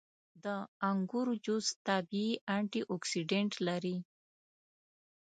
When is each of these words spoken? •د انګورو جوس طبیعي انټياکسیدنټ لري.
•د 0.43 0.47
انګورو 0.89 1.33
جوس 1.45 1.67
طبیعي 1.87 2.31
انټياکسیدنټ 2.57 3.51
لري. 3.67 3.97